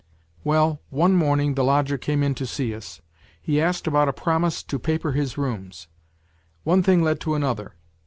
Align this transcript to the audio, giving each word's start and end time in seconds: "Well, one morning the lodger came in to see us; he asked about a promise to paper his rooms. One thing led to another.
"Well, 0.43 0.81
one 0.89 1.13
morning 1.13 1.53
the 1.53 1.63
lodger 1.63 1.95
came 1.95 2.23
in 2.23 2.33
to 2.33 2.47
see 2.47 2.73
us; 2.73 3.01
he 3.39 3.61
asked 3.61 3.85
about 3.85 4.09
a 4.09 4.13
promise 4.13 4.63
to 4.63 4.79
paper 4.79 5.11
his 5.11 5.37
rooms. 5.37 5.89
One 6.63 6.81
thing 6.81 7.03
led 7.03 7.19
to 7.21 7.35
another. 7.35 7.75